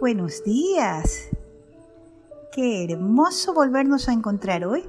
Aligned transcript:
Buenos 0.00 0.42
días. 0.42 1.28
Qué 2.52 2.84
hermoso 2.84 3.54
volvernos 3.54 4.08
a 4.08 4.12
encontrar 4.12 4.64
hoy, 4.64 4.84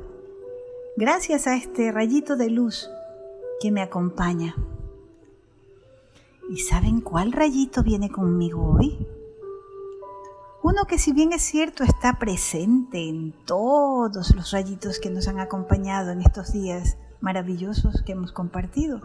gracias 0.98 1.46
a 1.46 1.56
este 1.56 1.92
rayito 1.92 2.36
de 2.36 2.50
luz 2.50 2.90
que 3.62 3.72
me 3.72 3.84
acompaña. 3.84 4.56
¿Y 6.50 6.58
saben 6.58 7.02
cuál 7.02 7.34
rayito 7.34 7.84
viene 7.84 8.10
conmigo 8.10 8.78
hoy? 8.78 9.08
Uno 10.64 10.86
que 10.88 10.98
si 10.98 11.14
bien 11.14 11.34
es 11.34 11.44
cierto 11.44 11.84
está 11.84 12.18
presente 12.18 13.08
en 13.08 13.32
todos 13.46 14.36
los 14.36 14.52
rayitos 14.52 14.98
que 15.00 15.12
nos 15.12 15.28
han 15.28 15.40
acompañado 15.40 16.10
en 16.10 16.22
estos 16.22 16.52
días 16.52 16.98
maravillosos 17.22 18.02
que 18.02 18.14
hemos 18.14 18.32
compartido. 18.32 19.00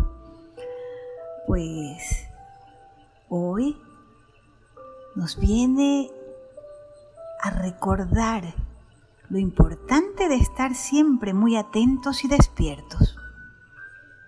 Pues 1.47 2.27
hoy 3.29 3.77
nos 5.15 5.39
viene 5.39 6.11
a 7.43 7.51
recordar 7.51 8.55
lo 9.29 9.39
importante 9.39 10.29
de 10.29 10.37
estar 10.37 10.75
siempre 10.75 11.35
muy 11.35 11.57
atentos 11.57 12.25
y 12.25 12.29
despiertos. 12.29 13.17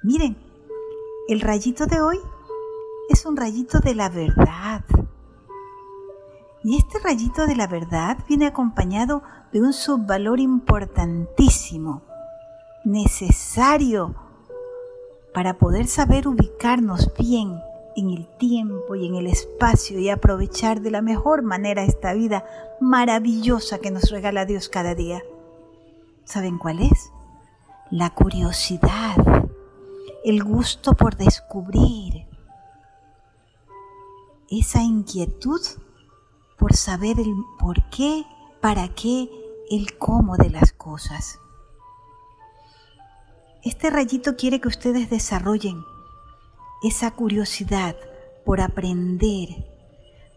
Miren, 0.02 0.36
el 1.28 1.40
rayito 1.40 1.86
de 1.86 2.00
hoy 2.00 2.18
es 3.08 3.26
un 3.26 3.36
rayito 3.36 3.80
de 3.80 3.94
la 3.94 4.08
verdad. 4.08 4.84
Y 6.64 6.76
este 6.76 6.98
rayito 7.00 7.46
de 7.46 7.56
la 7.56 7.66
verdad 7.66 8.18
viene 8.28 8.46
acompañado 8.46 9.22
de 9.52 9.60
un 9.60 9.72
subvalor 9.72 10.40
importantísimo, 10.40 12.02
necesario 12.84 14.14
para 15.34 15.58
poder 15.58 15.86
saber 15.88 16.28
ubicarnos 16.28 17.12
bien 17.18 17.60
en 17.96 18.10
el 18.10 18.26
tiempo 18.38 18.94
y 18.94 19.06
en 19.06 19.14
el 19.14 19.26
espacio 19.26 19.98
y 19.98 20.08
aprovechar 20.08 20.80
de 20.80 20.90
la 20.90 21.02
mejor 21.02 21.42
manera 21.42 21.84
esta 21.84 22.12
vida 22.12 22.44
maravillosa 22.80 23.78
que 23.78 23.90
nos 23.90 24.10
regala 24.10 24.44
Dios 24.44 24.68
cada 24.68 24.94
día. 24.94 25.22
¿Saben 26.24 26.58
cuál 26.58 26.80
es? 26.80 27.12
La 27.90 28.10
curiosidad, 28.10 29.16
el 30.24 30.42
gusto 30.42 30.94
por 30.94 31.16
descubrir, 31.16 32.26
esa 34.50 34.82
inquietud 34.82 35.60
por 36.58 36.74
saber 36.74 37.18
el 37.18 37.34
por 37.58 37.88
qué, 37.90 38.24
para 38.60 38.88
qué, 38.88 39.28
el 39.70 39.96
cómo 39.98 40.36
de 40.36 40.50
las 40.50 40.72
cosas. 40.72 41.38
Este 43.64 43.90
rayito 43.90 44.36
quiere 44.36 44.60
que 44.60 44.68
ustedes 44.68 45.08
desarrollen 45.08 45.82
esa 46.82 47.10
curiosidad 47.12 47.96
por 48.44 48.60
aprender, 48.60 49.48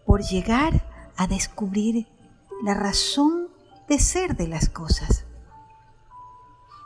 por 0.06 0.22
llegar 0.22 1.12
a 1.18 1.28
descubrir 1.28 2.08
la 2.64 2.74
razón 2.74 3.48
de 3.88 4.00
ser 4.00 4.36
de 4.36 4.48
las 4.48 4.70
cosas. 4.70 5.26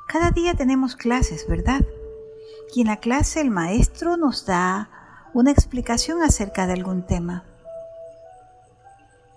Cada 0.08 0.32
día 0.32 0.54
tenemos 0.56 0.96
clases, 0.96 1.48
¿verdad? 1.48 1.86
Y 2.74 2.82
en 2.82 2.88
la 2.88 2.98
clase 2.98 3.42
el 3.42 3.52
maestro 3.52 4.18
nos 4.18 4.46
da 4.46 4.90
una 5.34 5.52
explicación 5.52 6.22
acerca 6.22 6.66
de 6.66 6.74
algún 6.74 7.06
tema. 7.06 7.44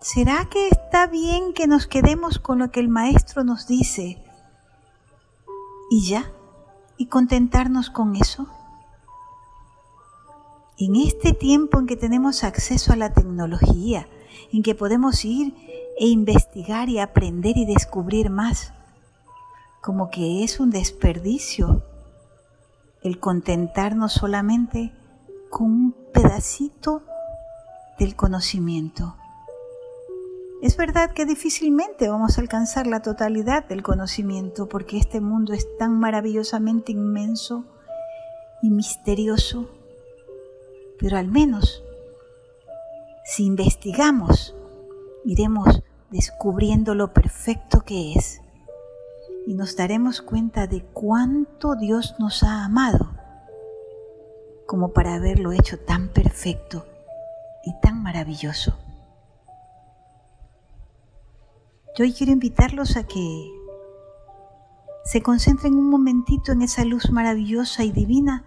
¿Será 0.01 0.49
que 0.51 0.69
está 0.69 1.07
bien 1.07 1.53
que 1.53 1.67
nos 1.67 1.87
quedemos 1.87 2.39
con 2.39 2.59
lo 2.59 2.71
que 2.71 2.81
el 2.81 2.89
maestro 2.89 3.45
nos 3.45 3.67
dice 3.67 4.19
y 5.91 6.09
ya? 6.09 6.31
¿Y 6.97 7.07
contentarnos 7.07 7.91
con 7.91 8.17
eso? 8.17 8.49
En 10.85 10.97
este 10.97 11.33
tiempo 11.33 11.79
en 11.79 11.87
que 11.87 11.97
tenemos 11.97 12.43
acceso 12.43 12.93
a 12.93 12.97
la 12.97 13.15
tecnología, 13.15 14.09
en 14.53 14.65
que 14.65 14.75
podemos 14.75 15.25
ir 15.25 15.55
e 15.97 16.09
investigar 16.09 16.89
y 16.89 16.99
aprender 16.99 17.57
y 17.57 17.65
descubrir 17.65 18.31
más, 18.31 18.73
como 19.81 20.11
que 20.11 20.43
es 20.43 20.59
un 20.59 20.71
desperdicio 20.71 21.85
el 23.01 23.21
contentarnos 23.21 24.13
solamente 24.13 24.93
con 25.51 25.67
un 25.67 25.97
pedacito 26.13 27.05
del 28.01 28.17
conocimiento. 28.17 29.15
Es 30.63 30.77
verdad 30.77 31.13
que 31.13 31.27
difícilmente 31.27 32.09
vamos 32.09 32.39
a 32.39 32.41
alcanzar 32.41 32.89
la 32.89 33.03
totalidad 33.03 33.69
del 33.69 33.85
conocimiento 33.85 34.69
porque 34.69 34.99
este 34.99 35.21
mundo 35.21 35.53
es 35.53 35.65
tan 35.79 36.01
maravillosamente 36.01 36.91
inmenso 36.91 37.67
y 38.63 38.71
misterioso 38.71 39.69
pero 41.03 41.19
al 41.19 41.27
menos 41.27 41.83
si 43.25 43.45
investigamos, 43.45 44.55
iremos 45.25 45.83
descubriendo 46.11 46.95
lo 46.95 47.13
perfecto 47.13 47.81
que 47.81 48.15
es 48.15 48.41
y 49.47 49.55
nos 49.55 49.75
daremos 49.75 50.23
cuenta 50.23 50.69
de 50.69 50.83
cuánto 50.83 51.75
Dios 51.75 52.15
nos 52.21 52.45
ha 52.45 52.65
amado 52.65 53.11
como 54.67 54.93
para 54.93 55.15
haberlo 55.15 55.51
hecho 55.51 55.79
tan 55.79 56.09
perfecto 56.09 56.87
y 57.65 57.75
tan 57.81 58.01
maravilloso. 58.03 58.79
Yo 61.97 62.05
hoy 62.05 62.13
quiero 62.13 62.33
invitarlos 62.33 62.97
a 62.97 63.07
que 63.07 63.51
se 65.05 65.21
concentren 65.21 65.75
un 65.75 65.91
momentito 65.91 66.53
en 66.53 66.63
esa 66.63 66.85
luz 66.85 67.11
maravillosa 67.11 67.83
y 67.83 67.91
divina 67.91 68.45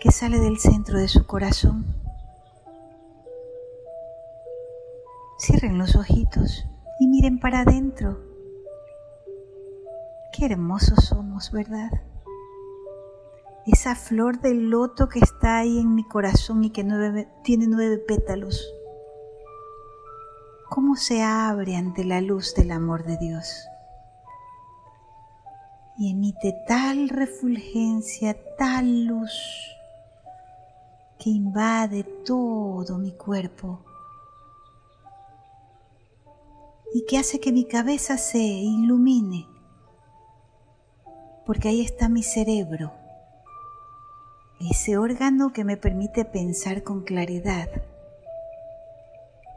que 0.00 0.10
sale 0.10 0.40
del 0.40 0.58
centro 0.58 0.98
de 0.98 1.08
su 1.08 1.26
corazón. 1.26 1.84
Cierren 5.38 5.76
los 5.76 5.94
ojitos 5.94 6.64
y 6.98 7.06
miren 7.06 7.38
para 7.38 7.60
adentro. 7.60 8.18
Qué 10.32 10.46
hermosos 10.46 11.04
somos, 11.04 11.52
¿verdad? 11.52 11.90
Esa 13.66 13.94
flor 13.94 14.40
del 14.40 14.70
loto 14.70 15.08
que 15.08 15.18
está 15.18 15.58
ahí 15.58 15.78
en 15.78 15.94
mi 15.94 16.04
corazón 16.04 16.64
y 16.64 16.70
que 16.70 16.82
tiene 17.44 17.66
nueve 17.66 17.98
pétalos. 17.98 18.72
¿Cómo 20.70 20.96
se 20.96 21.22
abre 21.22 21.76
ante 21.76 22.04
la 22.04 22.22
luz 22.22 22.54
del 22.54 22.70
amor 22.70 23.04
de 23.04 23.18
Dios? 23.18 23.66
Y 25.98 26.12
emite 26.12 26.54
tal 26.66 27.10
refulgencia, 27.10 28.34
tal 28.56 29.04
luz 29.04 29.76
que 31.20 31.28
invade 31.28 32.02
todo 32.24 32.96
mi 32.96 33.12
cuerpo 33.12 33.84
y 36.94 37.04
que 37.04 37.18
hace 37.18 37.38
que 37.38 37.52
mi 37.52 37.66
cabeza 37.66 38.16
se 38.16 38.38
ilumine, 38.38 39.46
porque 41.44 41.68
ahí 41.68 41.82
está 41.82 42.08
mi 42.08 42.22
cerebro, 42.22 42.92
ese 44.60 44.96
órgano 44.96 45.52
que 45.52 45.62
me 45.62 45.76
permite 45.76 46.24
pensar 46.24 46.82
con 46.82 47.02
claridad 47.02 47.68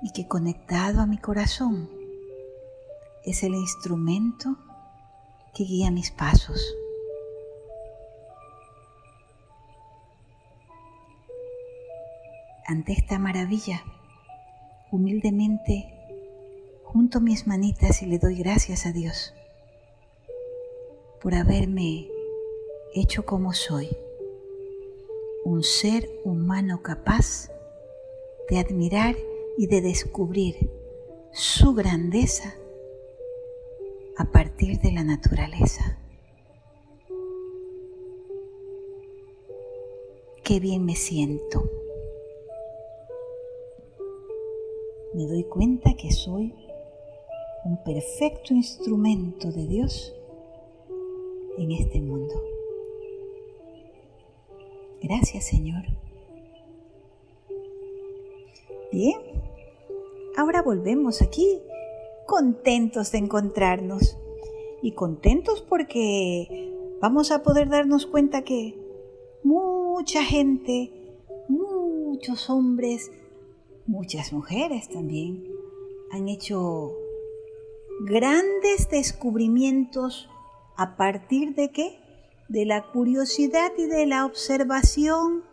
y 0.01 0.12
que 0.12 0.28
conectado 0.28 1.01
a 1.01 1.06
mi 1.06 1.18
corazón 1.18 1.90
es 3.24 3.41
el 3.41 3.56
instrumento 3.56 4.57
que 5.56 5.63
guía 5.63 5.91
mis 5.91 6.12
pasos. 6.12 6.62
Ante 12.66 12.94
esta 12.94 13.19
maravilla, 13.19 13.84
humildemente 14.91 15.94
junto 16.84 17.19
mis 17.22 17.47
manitas 17.47 18.01
y 18.03 18.06
le 18.06 18.19
doy 18.19 18.35
gracias 18.35 18.85
a 18.85 18.91
Dios 18.91 19.34
por 21.22 21.34
haberme 21.34 22.09
hecho 22.94 23.25
como 23.25 23.53
soy, 23.53 23.90
un 25.46 25.63
ser 25.63 26.07
humano 26.24 26.81
capaz 26.84 27.50
de 28.50 28.59
admirar 28.59 29.16
y 29.57 29.68
de 29.68 29.81
descubrir 29.81 30.69
su 31.31 31.74
grandeza 31.74 32.56
a 34.18 34.25
partir 34.25 34.80
de 34.80 34.92
la 34.92 35.04
naturaleza. 35.04 35.98
Qué 40.44 40.59
bien 40.59 40.86
me 40.86 40.95
siento. 40.95 41.82
Me 45.13 45.25
doy 45.27 45.44
cuenta 45.44 45.94
que 45.95 46.12
soy 46.12 46.54
un 47.65 47.83
perfecto 47.83 48.54
instrumento 48.54 49.51
de 49.51 49.68
Dios 49.68 50.13
en 51.57 51.71
este 51.71 52.01
mundo. 52.01 52.33
Gracias 55.01 55.45
Señor. 55.48 55.83
Bien, 58.92 59.19
ahora 60.38 60.62
volvemos 60.62 61.21
aquí 61.21 61.62
contentos 62.25 63.12
de 63.12 63.19
encontrarnos 63.19 64.18
y 64.81 64.92
contentos 64.94 65.62
porque 65.62 66.74
vamos 67.01 67.31
a 67.31 67.44
poder 67.44 67.69
darnos 67.69 68.06
cuenta 68.06 68.44
que 68.44 68.77
mucha 69.44 70.24
gente, 70.24 70.92
muchos 71.48 72.50
hombres, 72.50 73.12
muchas 73.85 74.33
mujeres 74.33 74.89
también 74.89 75.44
han 76.12 76.27
hecho 76.30 76.94
grandes 78.01 78.89
descubrimientos 78.89 80.30
a 80.75 80.95
partir 80.95 81.56
de 81.56 81.71
qué? 81.71 82.00
De 82.50 82.65
la 82.65 82.91
curiosidad 82.91 83.71
y 83.77 83.85
de 83.85 84.06
la 84.06 84.25
observación. 84.25 85.44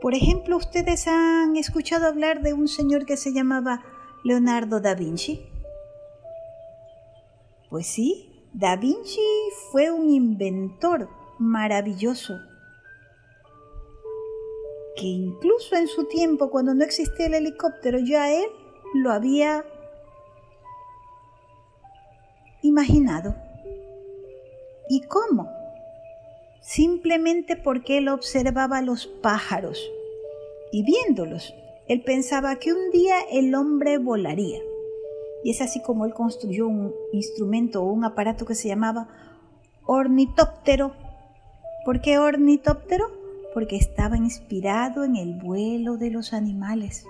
Por 0.00 0.14
ejemplo, 0.14 0.56
ustedes 0.56 1.08
han 1.08 1.56
escuchado 1.56 2.06
hablar 2.06 2.42
de 2.42 2.52
un 2.52 2.68
señor 2.68 3.04
que 3.04 3.16
se 3.16 3.32
llamaba 3.32 3.82
Leonardo 4.24 4.80
da 4.80 4.94
Vinci. 4.94 5.42
Pues 7.68 7.86
sí, 7.86 8.46
da 8.52 8.76
Vinci 8.76 9.20
fue 9.70 9.90
un 9.90 10.08
inventor 10.08 11.08
maravilloso 11.38 12.34
que 14.98 15.06
incluso 15.06 15.76
en 15.76 15.86
su 15.86 16.04
tiempo, 16.04 16.50
cuando 16.50 16.74
no 16.74 16.84
existía 16.84 17.26
el 17.26 17.34
helicóptero, 17.34 17.98
ya 18.00 18.32
él 18.32 18.46
lo 18.94 19.12
había 19.12 19.64
imaginado. 22.62 23.36
¿Y 24.88 25.02
cómo? 25.02 25.48
Simplemente 26.60 27.56
porque 27.56 27.98
él 27.98 28.08
observaba 28.08 28.82
los 28.82 29.06
pájaros 29.06 29.80
y 30.72 30.82
viéndolos, 30.82 31.54
él 31.86 32.02
pensaba 32.02 32.56
que 32.56 32.72
un 32.72 32.90
día 32.90 33.16
el 33.30 33.54
hombre 33.54 33.98
volaría. 33.98 34.58
Y 35.44 35.52
es 35.52 35.60
así 35.60 35.80
como 35.80 36.04
él 36.04 36.12
construyó 36.12 36.66
un 36.66 36.92
instrumento 37.12 37.82
o 37.82 37.92
un 37.92 38.04
aparato 38.04 38.44
que 38.44 38.56
se 38.56 38.68
llamaba 38.68 39.08
ornitóptero. 39.86 40.92
¿Por 41.84 42.00
qué 42.00 42.18
ornitóptero? 42.18 43.17
Porque 43.58 43.74
estaba 43.74 44.16
inspirado 44.16 45.02
en 45.02 45.16
el 45.16 45.34
vuelo 45.34 45.96
de 45.96 46.10
los 46.10 46.32
animales. 46.32 47.04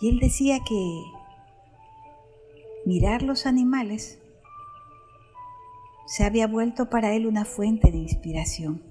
Y 0.00 0.08
él 0.08 0.18
decía 0.18 0.58
que 0.68 1.02
mirar 2.84 3.22
los 3.22 3.46
animales 3.46 4.18
se 6.08 6.24
había 6.24 6.48
vuelto 6.48 6.90
para 6.90 7.14
él 7.14 7.28
una 7.28 7.44
fuente 7.44 7.92
de 7.92 7.98
inspiración. 7.98 8.82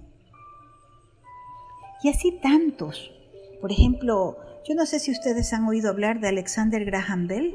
Y 2.02 2.08
así 2.08 2.40
tantos. 2.42 3.12
Por 3.60 3.74
ejemplo, 3.74 4.38
yo 4.66 4.74
no 4.74 4.86
sé 4.86 5.02
si 5.02 5.12
ustedes 5.12 5.52
han 5.52 5.66
oído 5.68 5.90
hablar 5.90 6.22
de 6.22 6.30
Alexander 6.30 6.86
Graham 6.86 7.28
Bell. 7.28 7.54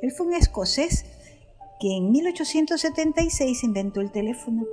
Él 0.00 0.10
fue 0.10 0.28
un 0.28 0.32
escocés 0.32 1.04
que 1.80 1.98
en 1.98 2.10
1876 2.12 3.62
inventó 3.62 4.00
el 4.00 4.10
teléfono 4.10 4.64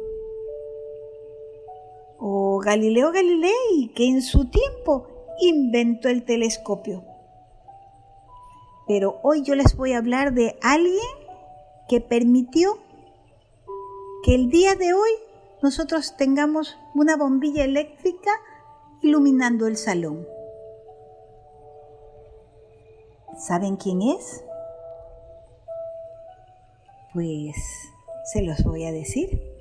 o 2.26 2.58
Galileo 2.60 3.12
Galilei, 3.12 3.92
que 3.94 4.08
en 4.08 4.22
su 4.22 4.46
tiempo 4.46 5.08
inventó 5.42 6.08
el 6.08 6.24
telescopio. 6.24 7.04
Pero 8.88 9.20
hoy 9.24 9.42
yo 9.44 9.56
les 9.56 9.76
voy 9.76 9.92
a 9.92 9.98
hablar 9.98 10.34
de 10.34 10.58
alguien 10.62 11.02
que 11.90 12.00
permitió 12.00 12.78
que 14.24 14.36
el 14.36 14.50
día 14.50 14.76
de 14.76 14.94
hoy 14.94 15.12
nosotros 15.62 16.16
tengamos 16.16 16.78
una 16.96 17.18
bombilla 17.18 17.66
eléctrica 17.66 18.32
iluminando 19.02 19.68
el 19.68 19.76
salón. 19.76 20.26
¿Saben 23.38 23.76
quién 23.76 24.02
es? 24.02 24.46
Pues 27.14 27.58
se 28.32 28.44
los 28.44 28.64
voy 28.64 28.86
a 28.86 28.94
decir 28.94 29.53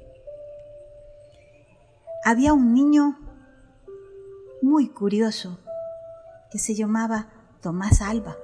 había 2.24 2.52
un 2.52 2.72
niño 2.72 3.18
muy 4.62 4.88
curioso 4.88 5.58
que 6.50 6.58
se 6.58 6.74
llamaba 6.74 7.28
Tomás 7.60 8.00
Alba. 8.00 8.36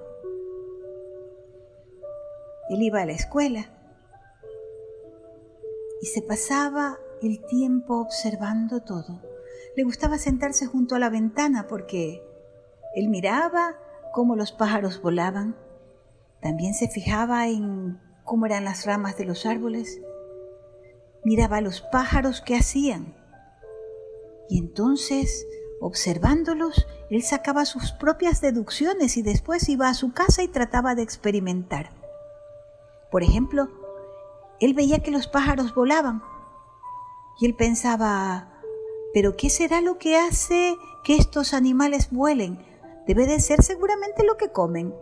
Él 2.71 2.83
iba 2.83 3.03
a 3.03 3.07
la 3.07 3.13
escuela 3.13 3.71
y 6.03 6.07
se 6.07 6.23
pasaba 6.23 6.99
el 7.23 7.45
tiempo 7.47 8.01
observando 8.01 8.83
todo. 8.83 9.23
Le 9.77 9.85
gustaba 9.85 10.19
sentarse 10.19 10.67
junto 10.67 10.97
a 10.97 10.99
la 10.99 11.09
ventana 11.09 11.69
porque 11.69 12.21
él 12.97 13.09
miraba 13.09 13.77
cómo 14.13 14.35
los 14.35 14.51
pájaros 14.51 15.01
volaban. 15.01 15.57
También 16.41 16.75
se 16.75 16.89
fijaba 16.89 17.47
en 17.47 18.01
cómo 18.25 18.47
eran 18.47 18.65
las 18.65 18.87
ramas 18.87 19.17
de 19.17 19.25
los 19.25 19.47
árboles. 19.47 20.01
Miraba 21.25 21.59
a 21.59 21.63
los 21.63 21.81
pájaros 21.81 22.41
que 22.41 22.57
hacían 22.57 23.18
y 24.49 24.59
entonces, 24.59 25.47
observándolos, 25.81 26.87
él 27.11 27.23
sacaba 27.23 27.65
sus 27.65 27.93
propias 27.93 28.41
deducciones 28.41 29.17
y 29.17 29.23
después 29.23 29.69
iba 29.69 29.89
a 29.89 29.95
su 29.95 30.13
casa 30.13 30.43
y 30.43 30.49
trataba 30.49 30.95
de 30.95 31.03
experimentar. 31.03 31.91
Por 33.11 33.23
ejemplo, 33.23 33.69
él 34.61 34.75
veía 34.75 35.01
que 35.01 35.11
los 35.11 35.27
pájaros 35.27 35.75
volaban 35.75 36.23
y 37.41 37.47
él 37.47 37.55
pensaba, 37.55 38.49
pero 39.15 39.37
¿qué 39.37 39.51
será 39.51 39.81
lo 39.81 39.99
que 39.99 40.17
hace 40.17 40.77
que 41.05 41.17
estos 41.17 41.55
animales 41.55 42.11
vuelen? 42.11 42.65
Debe 43.07 43.27
de 43.27 43.41
ser 43.41 43.63
seguramente 43.63 44.25
lo 44.25 44.37
que 44.37 44.51
comen. 44.51 44.95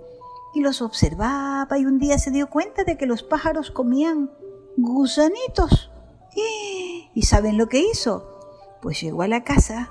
Y 0.55 0.61
los 0.61 0.81
observaba 0.81 1.79
y 1.79 1.85
un 1.85 1.99
día 1.99 2.19
se 2.19 2.31
dio 2.31 2.49
cuenta 2.49 2.85
de 2.85 2.97
que 2.97 3.07
los 3.07 3.23
pájaros 3.23 3.71
comían 3.71 4.31
gusanitos. 4.77 5.91
¿Y 7.15 7.23
saben 7.23 7.59
lo 7.59 7.69
que 7.69 7.81
hizo? 7.81 8.36
Pues 8.87 9.01
llegó 9.01 9.23
a 9.23 9.27
la 9.27 9.43
casa, 9.43 9.91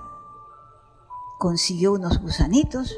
consiguió 1.37 1.91
unos 1.91 2.21
gusanitos, 2.21 2.97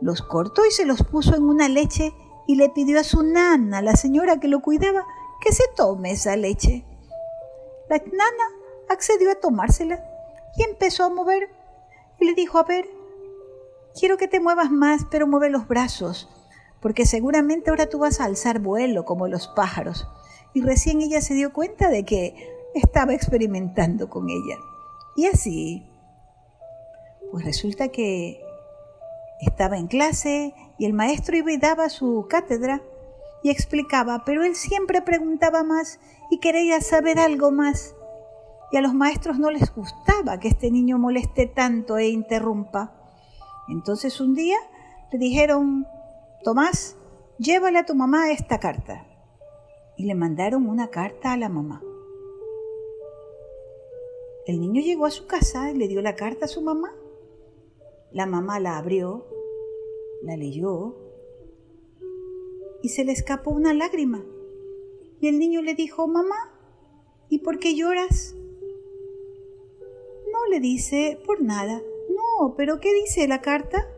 los 0.00 0.22
cortó 0.22 0.64
y 0.64 0.70
se 0.70 0.84
los 0.84 1.02
puso 1.02 1.34
en 1.34 1.42
una 1.42 1.68
leche 1.68 2.14
y 2.46 2.54
le 2.54 2.68
pidió 2.70 3.00
a 3.00 3.02
su 3.02 3.24
nana, 3.24 3.82
la 3.82 3.96
señora 3.96 4.38
que 4.38 4.46
lo 4.46 4.60
cuidaba, 4.62 5.04
que 5.40 5.52
se 5.52 5.64
tome 5.74 6.12
esa 6.12 6.36
leche. 6.36 6.84
La 7.90 7.98
nana 7.98 8.44
accedió 8.88 9.32
a 9.32 9.40
tomársela 9.40 10.00
y 10.56 10.62
empezó 10.62 11.02
a 11.02 11.10
mover 11.10 11.48
y 12.20 12.26
le 12.26 12.34
dijo, 12.34 12.58
a 12.58 12.62
ver, 12.62 12.88
quiero 13.98 14.16
que 14.16 14.28
te 14.28 14.38
muevas 14.38 14.70
más, 14.70 15.06
pero 15.10 15.26
mueve 15.26 15.50
los 15.50 15.66
brazos, 15.66 16.28
porque 16.80 17.04
seguramente 17.04 17.70
ahora 17.70 17.88
tú 17.88 17.98
vas 17.98 18.20
a 18.20 18.26
alzar 18.26 18.60
vuelo 18.60 19.04
como 19.06 19.26
los 19.26 19.48
pájaros. 19.48 20.06
Y 20.54 20.62
recién 20.62 21.02
ella 21.02 21.20
se 21.20 21.34
dio 21.34 21.52
cuenta 21.52 21.88
de 21.88 22.04
que 22.04 22.55
estaba 22.76 23.14
experimentando 23.14 24.08
con 24.10 24.28
ella. 24.28 24.58
Y 25.16 25.26
así, 25.26 25.86
pues 27.30 27.44
resulta 27.44 27.88
que 27.88 28.42
estaba 29.40 29.78
en 29.78 29.86
clase 29.86 30.54
y 30.78 30.84
el 30.84 30.92
maestro 30.92 31.36
iba 31.36 31.52
y 31.52 31.56
daba 31.56 31.88
su 31.88 32.26
cátedra 32.28 32.82
y 33.42 33.50
explicaba, 33.50 34.24
pero 34.24 34.44
él 34.44 34.54
siempre 34.54 35.02
preguntaba 35.02 35.62
más 35.62 36.00
y 36.30 36.38
quería 36.38 36.80
saber 36.80 37.18
algo 37.18 37.50
más. 37.50 37.94
Y 38.72 38.76
a 38.76 38.80
los 38.80 38.94
maestros 38.94 39.38
no 39.38 39.50
les 39.50 39.74
gustaba 39.74 40.38
que 40.38 40.48
este 40.48 40.70
niño 40.70 40.98
moleste 40.98 41.46
tanto 41.46 41.96
e 41.96 42.08
interrumpa. 42.08 42.92
Entonces 43.68 44.20
un 44.20 44.34
día 44.34 44.58
le 45.12 45.18
dijeron, 45.18 45.86
Tomás, 46.42 46.96
llévale 47.38 47.78
a 47.78 47.86
tu 47.86 47.94
mamá 47.94 48.30
esta 48.30 48.58
carta. 48.58 49.06
Y 49.96 50.04
le 50.04 50.14
mandaron 50.14 50.68
una 50.68 50.88
carta 50.88 51.32
a 51.32 51.36
la 51.36 51.48
mamá. 51.48 51.80
El 54.46 54.60
niño 54.60 54.80
llegó 54.80 55.06
a 55.06 55.10
su 55.10 55.26
casa 55.26 55.72
y 55.72 55.76
le 55.76 55.88
dio 55.88 56.00
la 56.02 56.14
carta 56.14 56.44
a 56.44 56.48
su 56.48 56.62
mamá. 56.62 56.94
La 58.12 58.26
mamá 58.26 58.60
la 58.60 58.78
abrió, 58.78 59.26
la 60.22 60.36
leyó 60.36 60.94
y 62.80 62.90
se 62.90 63.04
le 63.04 63.10
escapó 63.10 63.50
una 63.50 63.74
lágrima. 63.74 64.24
Y 65.20 65.26
el 65.26 65.40
niño 65.40 65.62
le 65.62 65.74
dijo, 65.74 66.06
mamá, 66.06 66.36
¿y 67.28 67.40
por 67.40 67.58
qué 67.58 67.74
lloras? 67.74 68.36
No 70.32 70.46
le 70.48 70.60
dice, 70.60 71.18
por 71.26 71.42
nada. 71.42 71.82
No, 72.08 72.54
pero 72.56 72.78
¿qué 72.78 72.94
dice 72.94 73.26
la 73.26 73.40
carta? 73.40 73.88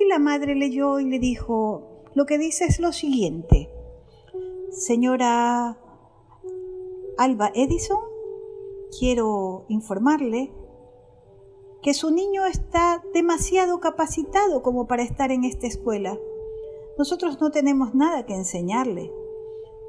Y 0.00 0.06
la 0.06 0.18
madre 0.18 0.54
leyó 0.54 1.00
y 1.00 1.04
le 1.04 1.18
dijo, 1.18 2.04
lo 2.14 2.24
que 2.24 2.38
dice 2.38 2.64
es 2.64 2.80
lo 2.80 2.92
siguiente. 2.92 3.68
Señora 4.70 5.78
Alba 7.18 7.50
Edison, 7.54 8.07
quiero 8.96 9.64
informarle 9.68 10.52
que 11.82 11.94
su 11.94 12.10
niño 12.10 12.44
está 12.46 13.02
demasiado 13.14 13.80
capacitado 13.80 14.62
como 14.62 14.86
para 14.86 15.02
estar 15.02 15.30
en 15.30 15.44
esta 15.44 15.66
escuela. 15.66 16.18
Nosotros 16.98 17.40
no 17.40 17.50
tenemos 17.50 17.94
nada 17.94 18.26
que 18.26 18.34
enseñarle. 18.34 19.12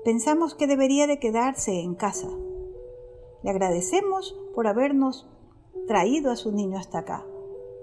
Pensamos 0.04 0.54
que 0.54 0.68
debería 0.68 1.08
de 1.08 1.20
quedarse 1.20 1.82
en 1.82 1.96
casa. 1.96 2.30
Le 3.44 3.50
agradecemos 3.50 4.40
por 4.54 4.68
habernos 4.68 5.28
traído 5.88 6.32
a 6.32 6.36
su 6.36 6.52
niño 6.52 6.78
hasta 6.78 7.00
acá, 7.00 7.26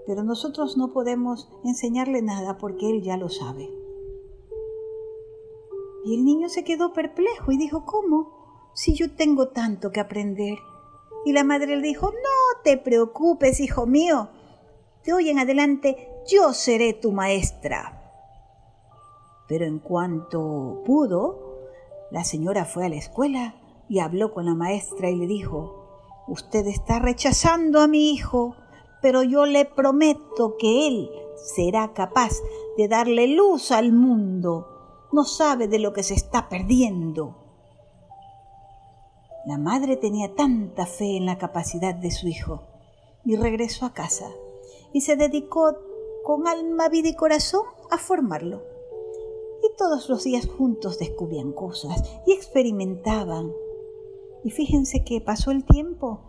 pero 0.07 0.23
nosotros 0.23 0.77
no 0.77 0.93
podemos 0.93 1.51
enseñarle 1.65 2.23
nada 2.23 2.59
porque 2.59 2.91
él 2.91 3.03
ya 3.03 3.17
lo 3.17 3.29
sabe. 3.29 3.69
Y 6.05 6.15
el 6.15 6.25
niño 6.25 6.49
se 6.49 6.63
quedó 6.63 6.93
perplejo 6.93 7.51
y 7.51 7.57
dijo, 7.57 7.85
¿cómo? 7.85 8.71
Si 8.75 8.95
yo 8.95 9.17
tengo 9.17 9.49
tanto 9.49 9.91
que 9.91 9.99
aprender 9.99 10.59
y 11.27 11.33
la 11.33 11.43
madre 11.43 11.75
le 11.75 11.83
dijo, 11.83 12.13
no 12.13 12.63
te 12.63 12.77
preocupes, 12.79 13.59
hijo 13.59 13.85
mío. 13.85 14.29
De 15.05 15.13
hoy 15.13 15.29
en 15.29 15.41
adelante 15.41 16.09
yo 16.31 16.53
seré 16.53 16.93
tu 16.93 17.11
maestra. 17.11 18.13
Pero 19.49 19.65
en 19.65 19.81
cuanto 19.81 20.85
pudo, 20.87 21.67
la 22.13 22.23
señora 22.23 22.65
fue 22.65 22.87
a 22.87 22.89
la 22.89 22.95
escuela 22.95 23.57
y 23.89 23.99
habló 23.99 24.33
con 24.33 24.45
la 24.45 24.55
maestra 24.55 25.11
y 25.11 25.17
le 25.17 25.27
dijo, 25.27 26.23
Usted 26.29 26.65
está 26.69 27.01
rechazando 27.01 27.81
a 27.81 27.89
mi 27.89 28.13
hijo, 28.13 28.55
pero 29.03 29.25
yo 29.25 29.47
le 29.47 29.65
prometo 29.65 30.57
que 30.57 30.87
él 30.87 31.11
será 31.57 31.93
capaz 31.93 32.35
de 32.77 32.87
darle 32.87 33.27
luz 33.27 33.73
al 33.73 33.93
mundo. 33.93 35.09
No 35.11 35.25
sabe 35.25 35.67
de 35.67 35.81
lo 35.81 35.93
que 35.93 36.05
se 36.05 36.15
está 36.15 36.49
perdiendo. 36.49 37.46
La 39.47 39.59
madre 39.59 39.97
tenía 39.97 40.35
tanta 40.35 40.87
fe 40.87 41.17
en 41.17 41.25
la 41.25 41.39
capacidad 41.39 41.95
de 41.95 42.11
su 42.11 42.27
hijo 42.27 42.63
y 43.25 43.37
regresó 43.37 43.87
a 43.87 43.93
casa 43.93 44.27
y 44.93 45.03
se 45.03 45.15
dedicó 45.15 45.77
con 46.25 46.49
alma, 46.49 46.89
vida 46.89 47.09
y 47.09 47.15
corazón 47.15 47.63
a 47.91 47.97
formarlo. 47.97 48.65
Y 49.63 49.77
todos 49.79 50.09
los 50.09 50.25
días 50.25 50.49
juntos 50.49 50.99
descubrían 50.99 51.53
cosas 51.53 52.03
y 52.27 52.33
experimentaban. 52.33 53.53
Y 54.43 54.51
fíjense 54.51 55.05
que 55.05 55.21
pasó 55.21 55.53
el 55.53 55.65
tiempo 55.65 56.21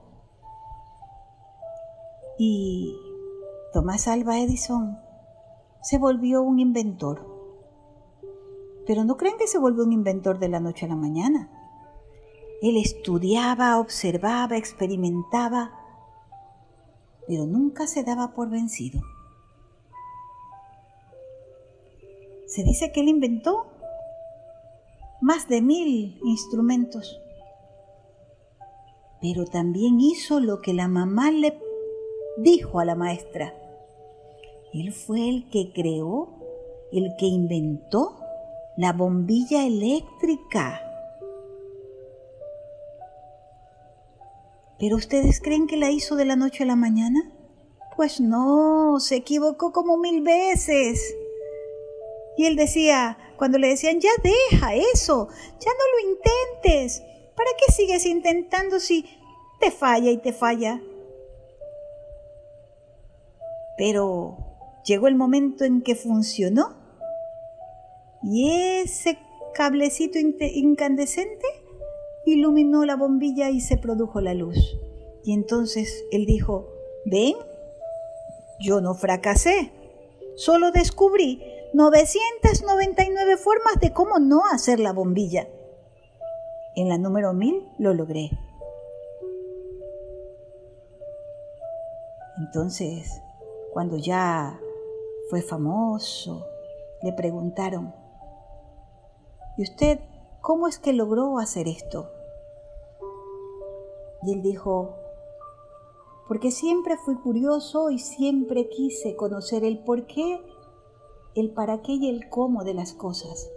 y 2.37 2.95
Tomás 3.73 4.07
Alba 4.07 4.39
Edison 4.39 4.99
se 5.81 5.97
volvió 5.97 6.43
un 6.43 6.59
inventor. 6.59 7.25
Pero 8.85 9.03
no 9.03 9.17
creen 9.17 9.37
que 9.39 9.47
se 9.47 9.57
volvió 9.57 9.83
un 9.83 9.91
inventor 9.91 10.37
de 10.37 10.49
la 10.49 10.59
noche 10.59 10.85
a 10.85 10.89
la 10.89 10.95
mañana. 10.95 11.56
Él 12.61 12.77
estudiaba, 12.77 13.79
observaba, 13.79 14.57
experimentaba, 14.57 15.71
pero 17.27 17.45
nunca 17.45 17.87
se 17.87 18.03
daba 18.03 18.33
por 18.33 18.49
vencido. 18.49 19.01
Se 22.47 22.63
dice 22.63 22.91
que 22.91 23.01
él 23.01 23.09
inventó 23.09 23.67
más 25.21 25.47
de 25.47 25.61
mil 25.61 26.19
instrumentos, 26.23 27.19
pero 29.21 29.45
también 29.45 29.99
hizo 29.99 30.39
lo 30.39 30.61
que 30.61 30.73
la 30.73 30.87
mamá 30.87 31.31
le 31.31 31.59
dijo 32.37 32.79
a 32.79 32.85
la 32.85 32.95
maestra. 32.95 33.53
Él 34.73 34.93
fue 34.93 35.27
el 35.27 35.49
que 35.49 35.73
creó, 35.73 36.29
el 36.91 37.15
que 37.17 37.25
inventó 37.25 38.17
la 38.77 38.93
bombilla 38.93 39.65
eléctrica. 39.65 40.86
¿Pero 44.79 44.95
ustedes 44.95 45.41
creen 45.41 45.67
que 45.67 45.77
la 45.77 45.91
hizo 45.91 46.15
de 46.15 46.25
la 46.25 46.35
noche 46.35 46.63
a 46.63 46.67
la 46.67 46.75
mañana? 46.75 47.31
Pues 47.95 48.19
no, 48.19 48.99
se 48.99 49.15
equivocó 49.15 49.71
como 49.71 49.97
mil 49.97 50.21
veces. 50.21 51.15
Y 52.37 52.45
él 52.45 52.55
decía, 52.55 53.17
cuando 53.37 53.57
le 53.57 53.69
decían, 53.69 53.99
ya 53.99 54.11
deja 54.23 54.75
eso, 54.75 55.27
ya 55.59 55.71
no 55.71 56.05
lo 56.05 56.11
intentes, 56.11 57.01
¿para 57.35 57.49
qué 57.57 57.71
sigues 57.71 58.05
intentando 58.05 58.79
si 58.79 59.05
te 59.59 59.71
falla 59.71 60.11
y 60.11 60.17
te 60.17 60.33
falla? 60.33 60.79
Pero 63.77 64.37
llegó 64.85 65.07
el 65.07 65.15
momento 65.15 65.63
en 65.63 65.81
que 65.81 65.95
funcionó 65.95 66.75
y 68.21 68.51
ese 68.81 69.17
cablecito 69.53 70.19
incandescente 70.19 71.45
iluminó 72.31 72.85
la 72.85 72.95
bombilla 72.95 73.49
y 73.49 73.61
se 73.61 73.77
produjo 73.77 74.21
la 74.21 74.33
luz. 74.33 74.77
Y 75.23 75.33
entonces 75.33 76.05
él 76.11 76.25
dijo, 76.25 76.67
ven, 77.05 77.35
yo 78.59 78.81
no 78.81 78.93
fracasé, 78.93 79.71
solo 80.35 80.71
descubrí 80.71 81.41
999 81.73 83.37
formas 83.37 83.79
de 83.79 83.93
cómo 83.93 84.19
no 84.19 84.41
hacer 84.51 84.79
la 84.79 84.93
bombilla. 84.93 85.47
En 86.75 86.89
la 86.89 86.97
número 86.97 87.33
1000 87.33 87.67
lo 87.79 87.93
logré. 87.93 88.31
Entonces, 92.37 93.21
cuando 93.73 93.97
ya 93.97 94.59
fue 95.29 95.41
famoso, 95.41 96.45
le 97.01 97.13
preguntaron, 97.13 97.93
¿y 99.57 99.63
usted 99.63 99.99
cómo 100.41 100.67
es 100.67 100.77
que 100.77 100.93
logró 100.93 101.39
hacer 101.39 101.67
esto? 101.67 102.11
Y 104.23 104.33
él 104.33 104.41
dijo, 104.41 104.95
porque 106.27 106.51
siempre 106.51 106.97
fui 106.97 107.15
curioso 107.15 107.89
y 107.89 107.99
siempre 107.99 108.67
quise 108.67 109.15
conocer 109.15 109.63
el 109.63 109.79
por 109.79 110.07
qué, 110.07 110.41
el 111.35 111.51
para 111.51 111.81
qué 111.81 111.93
y 111.93 112.09
el 112.09 112.29
cómo 112.29 112.63
de 112.63 112.73
las 112.73 112.93
cosas. 112.93 113.49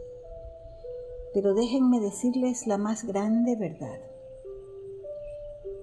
Pero 1.34 1.54
déjenme 1.54 2.00
decirles 2.00 2.66
la 2.66 2.78
más 2.78 3.04
grande 3.04 3.56
verdad. 3.56 4.00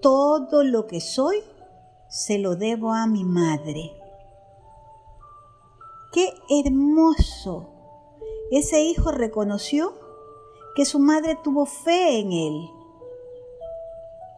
Todo 0.02 0.64
lo 0.64 0.88
que 0.88 1.02
soy 1.02 1.38
se 2.10 2.38
lo 2.38 2.56
debo 2.56 2.94
a 2.94 3.08
mi 3.08 3.24
madre. 3.24 3.92
Qué 6.14 6.34
hermoso. 6.50 7.70
Ese 8.52 8.82
hijo 8.84 9.12
reconoció 9.12 9.94
que 10.76 10.86
su 10.86 11.00
madre 11.00 11.38
tuvo 11.44 11.66
fe 11.66 12.20
en 12.20 12.32
él 12.32 12.77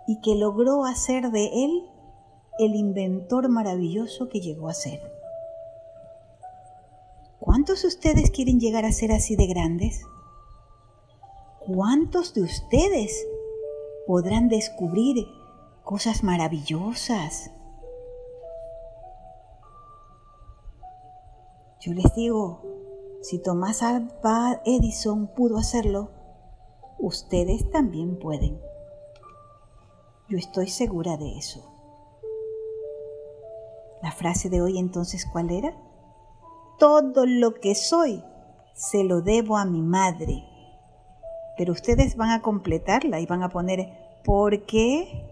y 0.09 0.21
que 0.21 0.33
logró 0.33 0.85
hacer 0.85 1.29
de 1.29 1.65
él 1.65 1.87
el 2.57 2.73
inventor 2.73 3.47
maravilloso 3.47 4.27
que 4.27 4.41
llegó 4.41 4.67
a 4.67 4.73
ser. 4.73 4.99
¿Cuántos 7.39 7.83
de 7.83 7.89
ustedes 7.89 8.31
quieren 8.31 8.59
llegar 8.59 8.85
a 8.85 8.91
ser 8.91 9.11
así 9.11 9.35
de 9.35 9.45
grandes? 9.45 10.01
¿Cuántos 11.59 12.33
de 12.33 12.41
ustedes 12.41 13.23
podrán 14.07 14.49
descubrir 14.49 15.27
cosas 15.83 16.23
maravillosas? 16.23 17.51
Yo 21.81 21.93
les 21.93 22.15
digo, 22.15 22.63
si 23.21 23.37
Tomás 23.37 23.83
Alva 23.83 24.59
Edison 24.65 25.27
pudo 25.27 25.59
hacerlo, 25.59 26.09
ustedes 26.97 27.69
también 27.69 28.17
pueden. 28.17 28.59
Yo 30.29 30.37
estoy 30.37 30.67
segura 30.67 31.17
de 31.17 31.39
eso. 31.39 31.59
La 34.03 34.11
frase 34.11 34.47
de 34.49 34.61
hoy 34.61 34.77
entonces, 34.77 35.25
¿cuál 35.31 35.49
era? 35.49 35.75
Todo 36.77 37.25
lo 37.25 37.55
que 37.55 37.73
soy 37.73 38.23
se 38.75 39.03
lo 39.03 39.21
debo 39.21 39.57
a 39.57 39.65
mi 39.65 39.81
madre. 39.81 40.43
Pero 41.57 41.73
ustedes 41.73 42.15
van 42.15 42.29
a 42.29 42.43
completarla 42.43 43.19
y 43.19 43.25
van 43.25 43.41
a 43.41 43.49
poner 43.49 43.89
¿por 44.23 44.67
qué? 44.67 45.25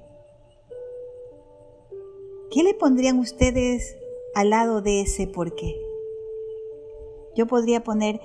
¿Qué 2.50 2.64
le 2.64 2.74
pondrían 2.74 3.20
ustedes 3.20 3.96
al 4.34 4.50
lado 4.50 4.82
de 4.82 5.02
ese 5.02 5.28
por 5.28 5.54
qué? 5.54 5.80
Yo 7.36 7.46
podría 7.46 7.84
poner 7.84 8.20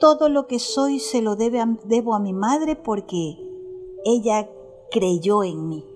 todo 0.00 0.30
lo 0.30 0.46
que 0.46 0.58
soy 0.58 1.00
se 1.00 1.20
lo 1.20 1.36
debo 1.36 2.14
a 2.14 2.18
mi 2.18 2.32
madre 2.32 2.76
porque 2.76 3.36
ella 4.06 4.48
creyó 4.90 5.44
en 5.44 5.68
mí. 5.68 5.93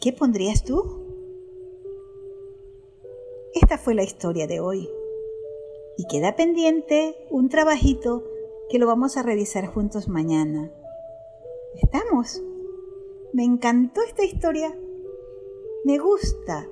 ¿Qué 0.00 0.14
pondrías 0.14 0.64
tú? 0.64 0.82
Esta 3.52 3.76
fue 3.76 3.94
la 3.94 4.02
historia 4.02 4.46
de 4.46 4.58
hoy. 4.58 4.88
Y 5.98 6.06
queda 6.06 6.36
pendiente 6.36 7.16
un 7.28 7.50
trabajito 7.50 8.24
que 8.70 8.78
lo 8.78 8.86
vamos 8.86 9.18
a 9.18 9.22
revisar 9.22 9.66
juntos 9.66 10.08
mañana. 10.08 10.72
¿Estamos? 11.82 12.42
Me 13.34 13.44
encantó 13.44 14.00
esta 14.00 14.24
historia. 14.24 14.74
Me 15.84 15.98
gusta. 15.98 16.66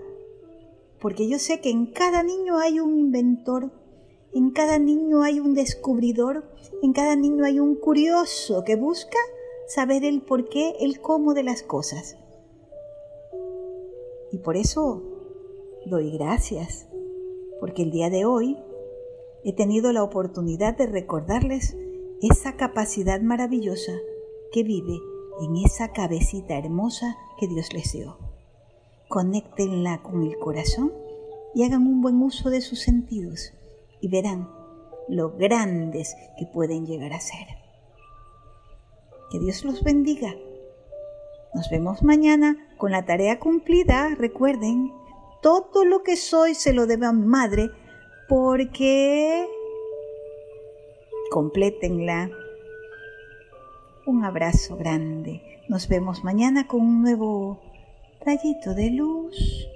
Porque 0.99 1.29
yo 1.29 1.39
sé 1.39 1.61
que 1.61 1.69
en 1.69 1.85
cada 1.85 2.23
niño 2.23 2.57
hay 2.57 2.81
un 2.81 2.99
inventor, 2.99 3.71
en 4.33 4.53
cada 4.53 4.79
niño 4.79 5.23
hay 5.23 5.39
un 5.39 5.53
descubridor, 5.53 6.45
en 6.83 6.95
cada 6.95 7.15
niño 7.15 7.45
hay 7.45 7.61
un 7.61 7.75
curioso 7.75 8.65
que 8.65 8.77
busca 8.77 9.19
saber 9.67 10.07
el 10.07 10.23
por 10.23 10.49
qué, 10.49 10.77
el 10.81 11.03
cómo 11.03 11.35
de 11.35 11.43
las 11.43 11.63
cosas. 11.63 12.17
Y 14.33 14.39
por 14.39 14.57
eso 14.57 15.03
doy 15.87 16.11
gracias, 16.11 16.89
porque 17.61 17.83
el 17.83 17.91
día 17.91 18.11
de 18.11 18.25
hoy 18.25 18.57
he 19.45 19.53
tenido 19.53 19.93
la 19.93 20.03
oportunidad 20.03 20.77
de 20.77 20.87
recordarles 20.87 21.77
esa 22.21 22.57
capacidad 22.57 23.21
maravillosa 23.21 23.93
que 24.53 24.63
vive 24.63 24.99
en 25.41 25.57
esa 25.65 25.93
cabecita 25.93 26.59
hermosa 26.59 27.17
que 27.39 27.47
Dios 27.47 27.73
les 27.73 27.93
dio. 27.93 28.19
Conéctenla 29.09 30.03
con 30.03 30.23
el 30.25 30.37
corazón 30.39 30.93
y 31.55 31.65
hagan 31.65 31.87
un 31.87 32.03
buen 32.03 32.21
uso 32.21 32.51
de 32.51 32.61
sus 32.61 32.81
sentidos 32.81 33.53
y 34.01 34.09
verán 34.09 34.51
lo 35.09 35.31
grandes 35.37 36.15
que 36.39 36.47
pueden 36.47 36.87
llegar 36.87 37.13
a 37.13 37.21
ser. 37.21 37.47
Que 39.31 39.39
Dios 39.39 39.65
los 39.65 39.83
bendiga 39.83 40.35
Nos 41.55 41.71
vemos 41.71 42.03
mañana 42.03 42.57
con 42.77 42.93
la 42.93 43.05
tarea 43.05 43.39
cumplida. 43.39 44.15
Recuerden, 44.17 44.93
todo 45.43 45.85
lo 45.85 46.03
que 46.03 46.17
soy 46.17 46.55
se 46.55 46.73
lo 46.73 46.87
debo 46.87 47.07
a 47.07 47.13
madre 47.13 47.71
porque... 48.29 49.49
Complétenla. 51.31 52.31
Un 54.07 54.25
abrazo 54.25 54.77
grande. 54.77 55.43
Nos 55.69 55.89
vemos 55.89 56.25
mañana 56.25 56.67
con 56.67 56.81
un 56.81 57.03
nuevo 57.03 57.61
rayito 58.25 58.75
de 58.75 58.91
luz. 58.91 59.69